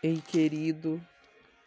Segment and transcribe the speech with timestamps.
[0.00, 1.04] Ei, querido,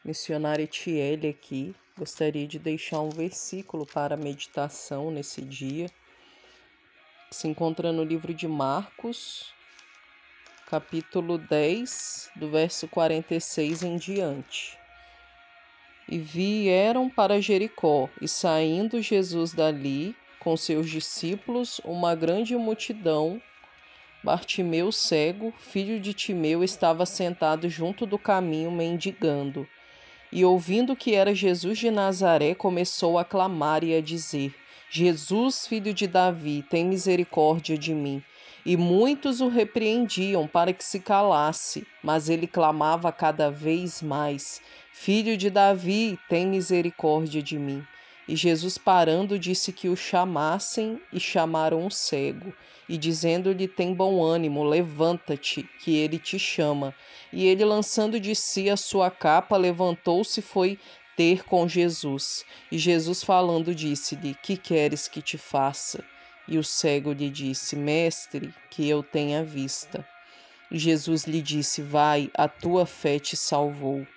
[0.06, 1.76] missionária Tiele aqui.
[1.98, 5.90] Gostaria de deixar um versículo para meditação nesse dia.
[7.30, 9.54] Se encontra no livro de Marcos,
[10.66, 14.80] capítulo 10, do verso 46 em diante.
[16.08, 23.42] E vieram para Jericó, e saindo Jesus dali, com seus discípulos, uma grande multidão
[24.24, 29.68] Bartimeu cego, filho de Timeu, estava sentado junto do caminho mendigando.
[30.32, 34.54] E ouvindo que era Jesus de Nazaré, começou a clamar e a dizer:
[34.92, 38.22] Jesus, filho de Davi, tem misericórdia de mim.
[38.64, 44.62] E muitos o repreendiam para que se calasse, mas ele clamava cada vez mais:
[44.92, 47.84] Filho de Davi, tem misericórdia de mim.
[48.32, 52.54] E Jesus, parando, disse que o chamassem, e chamaram o cego
[52.88, 56.96] e dizendo-lhe: Tem bom ânimo, levanta-te, que ele te chama.
[57.34, 60.80] E ele, lançando de si a sua capa, levantou-se e foi
[61.18, 62.46] ter com Jesus.
[62.72, 66.02] E Jesus, falando, disse-lhe: Que queres que te faça?
[66.48, 70.08] E o cego lhe disse: Mestre, que eu tenha vista.
[70.72, 74.08] E Jesus lhe disse: Vai, a tua fé te salvou.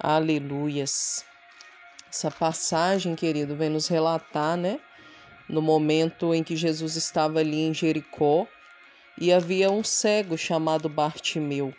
[0.00, 1.33] Aleluias.
[2.14, 4.78] Essa passagem, querido, vem nos relatar, né?
[5.48, 8.46] no momento em que Jesus estava ali em Jericó
[9.20, 11.74] e havia um cego chamado Bartimeu.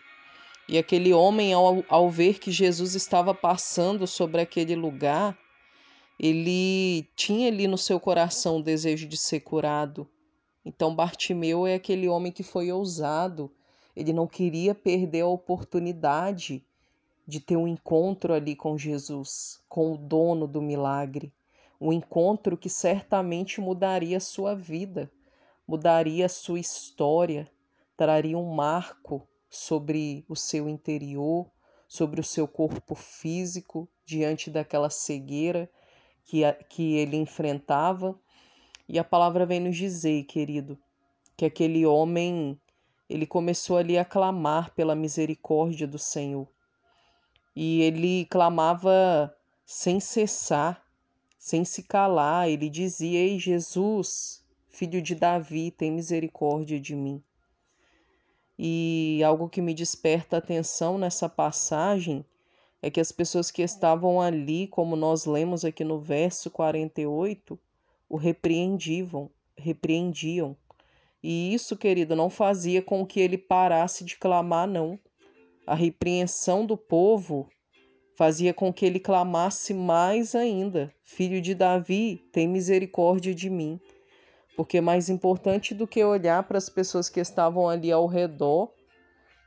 [0.68, 5.38] E aquele homem, ao, ao ver que Jesus estava passando sobre aquele lugar,
[6.20, 10.06] ele tinha ali no seu coração o desejo de ser curado.
[10.66, 13.50] Então, Bartimeu é aquele homem que foi ousado,
[13.96, 16.62] ele não queria perder a oportunidade
[17.28, 21.34] de ter um encontro ali com Jesus, com o dono do milagre
[21.80, 25.12] um encontro que certamente mudaria sua vida,
[25.68, 27.50] mudaria sua história,
[27.98, 31.50] traria um marco sobre o seu interior,
[31.88, 35.70] sobre o seu corpo físico diante daquela cegueira
[36.24, 38.20] que, a, que ele enfrentava.
[38.88, 40.78] E a palavra vem nos dizer, querido,
[41.36, 42.60] que aquele homem
[43.08, 46.48] ele começou ali a clamar pela misericórdia do Senhor.
[47.56, 49.34] E ele clamava
[49.66, 50.86] sem cessar,
[51.38, 57.24] sem se calar, ele dizia: Ei, Jesus, filho de Davi, tem misericórdia de mim.
[58.58, 62.26] E algo que me desperta atenção nessa passagem
[62.82, 67.60] é que as pessoas que estavam ali, como nós lemos aqui no verso 48,
[68.08, 70.56] o repreendiam, repreendiam.
[71.22, 75.00] E isso, querido, não fazia com que ele parasse de clamar, não.
[75.68, 77.50] A repreensão do povo
[78.16, 83.80] fazia com que ele clamasse mais ainda: Filho de Davi, tem misericórdia de mim.
[84.56, 88.72] Porque mais importante do que olhar para as pessoas que estavam ali ao redor,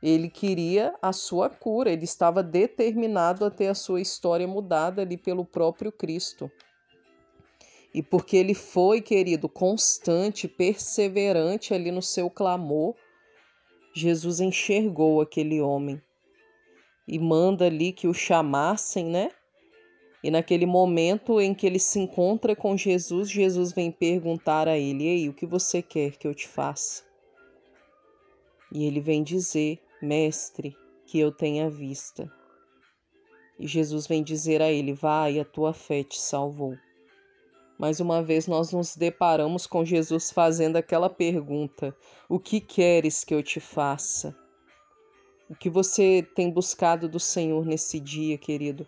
[0.03, 5.15] ele queria a sua cura, ele estava determinado a ter a sua história mudada ali
[5.15, 6.51] pelo próprio Cristo.
[7.93, 12.93] E porque ele foi, querido, constante, perseverante ali no seu clamor,
[13.93, 15.99] Jesus enxergou aquele homem
[17.09, 19.31] e manda ali que o chamassem, né?
[20.23, 25.07] E naquele momento em que ele se encontra com Jesus, Jesus vem perguntar a ele:
[25.07, 27.03] Ei, o que você quer que eu te faça?
[28.71, 30.77] E ele vem dizer: Mestre,
[31.07, 32.31] que eu tenha vista.
[33.57, 36.77] E Jesus vem dizer a ele: Vai, a tua fé te salvou.
[37.79, 41.95] Mais uma vez nós nos deparamos com Jesus fazendo aquela pergunta:
[42.27, 44.37] O que queres que eu te faça?
[45.49, 48.87] O que você tem buscado do Senhor nesse dia, querido?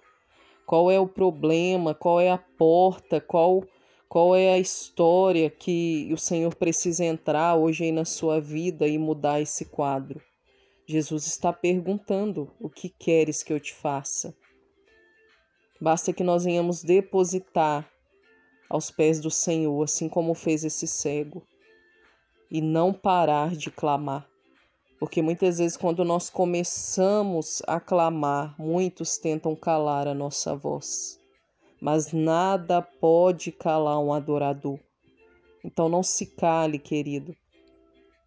[0.66, 1.96] Qual é o problema?
[1.96, 3.20] Qual é a porta?
[3.20, 3.64] Qual
[4.08, 8.98] qual é a história que o Senhor precisa entrar hoje aí na sua vida e
[8.98, 10.22] mudar esse quadro?
[10.86, 14.36] Jesus está perguntando: o que queres que eu te faça?
[15.80, 17.90] Basta que nós venhamos depositar
[18.70, 21.42] aos pés do Senhor, assim como fez esse cego,
[22.52, 24.31] e não parar de clamar.
[25.02, 31.20] Porque muitas vezes, quando nós começamos a clamar, muitos tentam calar a nossa voz.
[31.82, 34.78] Mas nada pode calar um adorador.
[35.66, 37.36] Então não se cale, querido.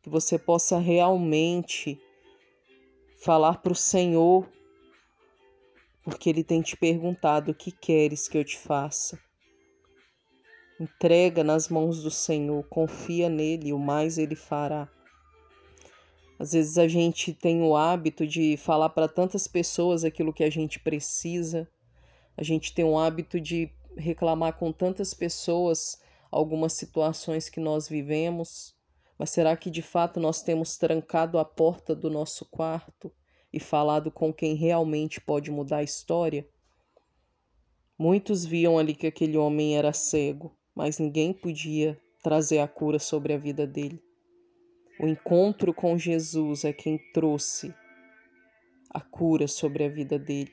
[0.02, 1.96] Que você possa realmente
[3.18, 4.44] falar para o Senhor,
[6.02, 9.16] porque Ele tem te perguntado o que queres que eu te faça.
[10.80, 14.90] Entrega nas mãos do Senhor, confia nele, o mais Ele fará.
[16.38, 20.50] Às vezes a gente tem o hábito de falar para tantas pessoas aquilo que a
[20.50, 21.68] gente precisa,
[22.36, 26.00] a gente tem o hábito de reclamar com tantas pessoas
[26.30, 28.74] algumas situações que nós vivemos,
[29.16, 33.12] mas será que de fato nós temos trancado a porta do nosso quarto
[33.52, 36.44] e falado com quem realmente pode mudar a história?
[37.96, 43.32] Muitos viam ali que aquele homem era cego, mas ninguém podia trazer a cura sobre
[43.32, 44.02] a vida dele.
[44.98, 47.74] O encontro com Jesus é quem trouxe
[48.90, 50.52] a cura sobre a vida dele.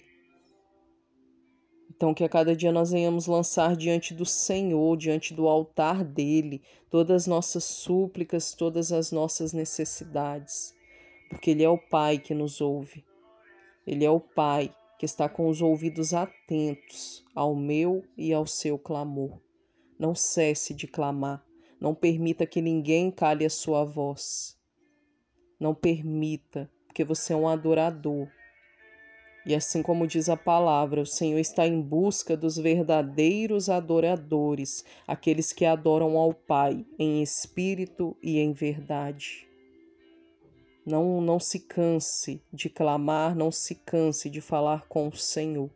[1.90, 6.64] Então, que a cada dia nós venhamos lançar diante do Senhor, diante do altar dele,
[6.90, 10.76] todas as nossas súplicas, todas as nossas necessidades,
[11.30, 13.06] porque Ele é o Pai que nos ouve.
[13.86, 18.80] Ele é o Pai que está com os ouvidos atentos ao meu e ao seu
[18.80, 19.40] clamor.
[20.00, 21.46] Não cesse de clamar,
[21.82, 24.58] não permita que ninguém cale a sua voz.
[25.60, 28.30] Não permita, porque você é um adorador
[29.44, 35.52] e assim como diz a palavra, o Senhor está em busca dos verdadeiros adoradores, aqueles
[35.52, 39.48] que adoram ao Pai em espírito e em verdade.
[40.86, 45.72] Não, não se canse de clamar, não se canse de falar com o Senhor.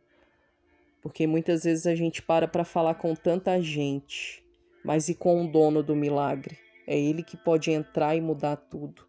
[1.02, 4.45] Porque muitas vezes a gente para para falar com tanta gente,
[4.86, 6.58] mas e com o dono do milagre?
[6.88, 9.06] É ele que pode entrar e mudar tudo.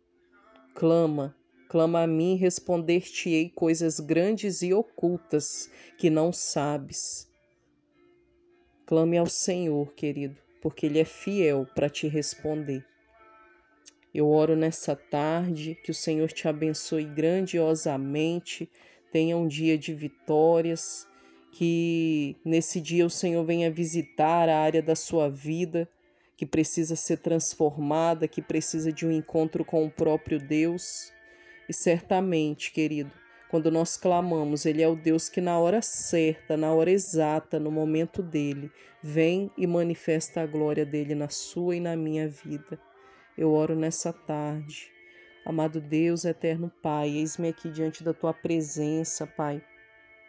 [0.74, 1.36] Clama,
[1.68, 5.68] Clama a mim, responder-te-ei coisas grandes e ocultas
[5.98, 7.28] que não sabes.
[8.86, 12.84] Clame ao Senhor, querido, porque Ele é fiel para te responder.
[14.14, 18.70] Eu oro nessa tarde, que o Senhor te abençoe grandiosamente,
[19.10, 21.08] tenha um dia de vitórias,
[21.56, 25.88] que nesse dia o Senhor venha visitar a área da sua vida
[26.36, 31.10] que precisa ser transformada, que precisa de um encontro com o próprio Deus
[31.66, 33.10] e certamente, querido,
[33.48, 37.70] quando nós clamamos, Ele é o Deus que, na hora certa, na hora exata, no
[37.70, 38.70] momento dele,
[39.02, 42.78] vem e manifesta a glória dele na sua e na minha vida.
[43.36, 44.92] Eu oro nessa tarde.
[45.42, 49.62] Amado Deus, eterno Pai, eis-me aqui diante da tua presença, Pai.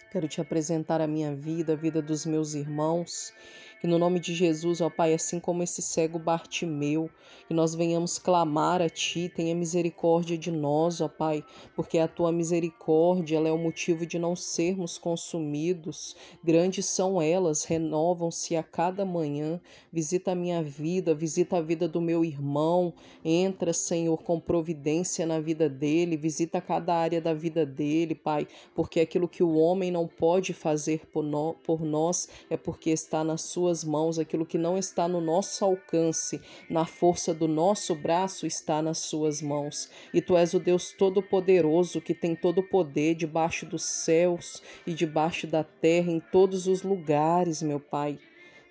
[0.09, 3.33] Quero te apresentar a minha vida, a vida dos meus irmãos.
[3.79, 7.09] Que no nome de Jesus, ó Pai, assim como esse cego Bartimeu,
[7.47, 11.43] que nós venhamos clamar a Ti, tenha misericórdia de nós, ó Pai,
[11.75, 16.15] porque a Tua misericórdia ela é o motivo de não sermos consumidos.
[16.43, 19.61] Grandes são elas, renovam-se a cada manhã.
[19.91, 22.93] Visita a minha vida, visita a vida do meu irmão.
[23.23, 28.99] Entra, Senhor, com providência na vida dele, visita cada área da vida dele, Pai, porque
[28.99, 33.83] aquilo que o homem não pode fazer por, nós é porque está na Sua tuas
[33.83, 38.99] mãos, aquilo que não está no nosso alcance, na força do nosso braço, está nas
[38.99, 39.89] suas mãos.
[40.13, 44.93] E tu és o Deus Todo-Poderoso que tem todo o poder debaixo dos céus e
[44.93, 48.17] debaixo da terra, em todos os lugares, meu Pai.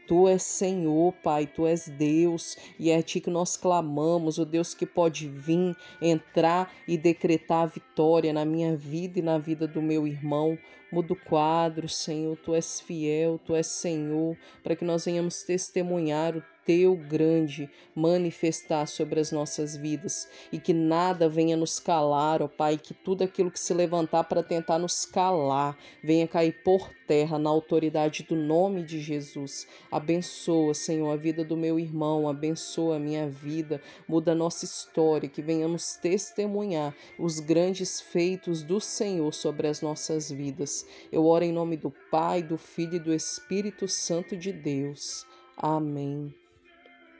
[0.06, 4.44] Tu és Senhor, Pai, Tu és Deus, e é a Ti que nós clamamos, o
[4.44, 9.66] Deus que pode vir, entrar e decretar a vitória na minha vida e na vida
[9.66, 10.58] do meu irmão.
[10.92, 16.36] Muda o quadro, Senhor, Tu és fiel, Tu és Senhor, para que nós venhamos testemunhar
[16.36, 22.48] o teu grande manifestar sobre as nossas vidas e que nada venha nos calar, ó
[22.48, 27.38] Pai, que tudo aquilo que se levantar para tentar nos calar venha cair por terra
[27.38, 29.66] na autoridade do nome de Jesus.
[29.90, 35.28] Abençoa, Senhor, a vida do meu irmão, abençoa a minha vida, muda a nossa história,
[35.28, 40.84] que venhamos testemunhar os grandes feitos do Senhor sobre as nossas vidas.
[41.12, 45.24] Eu oro em nome do Pai, do Filho e do Espírito Santo de Deus.
[45.56, 46.34] Amém.